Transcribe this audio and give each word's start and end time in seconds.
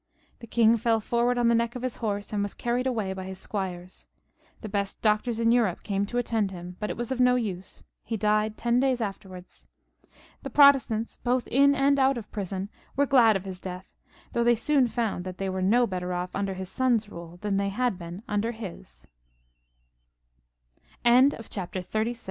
The 0.39 0.47
king 0.47 0.77
fell 0.77 0.99
forward 0.99 1.37
on 1.37 1.47
the 1.47 1.53
neck 1.53 1.75
of 1.75 1.83
his 1.83 1.97
horse, 1.97 2.33
and 2.33 2.41
was 2.41 2.55
carried 2.55 2.87
away 2.87 3.13
by 3.13 3.25
his 3.25 3.37
squires. 3.37 4.07
The 4.61 4.67
best 4.67 4.99
doctors 5.03 5.39
in 5.39 5.51
Europe 5.51 5.83
came 5.83 6.07
to 6.07 6.17
attend 6.17 6.49
him, 6.49 6.75
but 6.79 6.89
it 6.89 6.97
was 6.97 7.11
of 7.11 7.19
no 7.19 7.35
use; 7.35 7.83
he 8.03 8.17
died 8.17 8.57
ten 8.57 8.79
days 8.79 8.99
afterwards. 8.99 9.67
The 10.41 10.49
Protestants, 10.49 11.17
both 11.17 11.45
in 11.45 11.75
and 11.75 11.99
out 11.99 12.17
of 12.17 12.31
prison, 12.31 12.69
were 12.95 13.05
glad 13.05 13.35
of 13.35 13.45
his 13.45 13.59
death, 13.59 13.93
though 14.33 14.43
they 14.43 14.55
soon 14.55 14.87
found 14.87 15.23
that 15.23 15.37
they 15.37 15.49
were 15.49 15.61
no 15.61 15.85
better 15.87 16.13
off 16.13 16.31
under 16.35 16.55
hi 16.55 16.65